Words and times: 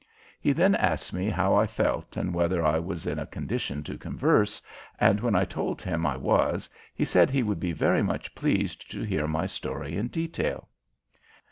He 0.41 0.51
then 0.51 0.73
asked 0.73 1.13
me 1.13 1.29
how 1.29 1.53
I 1.53 1.67
felt 1.67 2.17
and 2.17 2.33
whether 2.33 2.65
I 2.65 2.79
was 2.79 3.05
in 3.05 3.19
a 3.19 3.27
condition 3.27 3.83
to 3.83 3.99
converse, 3.99 4.59
and 4.99 5.19
when 5.19 5.35
I 5.35 5.45
told 5.45 5.79
him 5.79 6.07
I 6.07 6.17
was 6.17 6.71
he 6.95 7.05
said 7.05 7.29
he 7.29 7.43
would 7.43 7.59
be 7.59 7.71
very 7.71 8.01
much 8.01 8.33
pleased 8.33 8.89
to 8.93 9.03
hear 9.03 9.27
my 9.27 9.45
story 9.45 9.95
in 9.95 10.07
detail. 10.07 10.69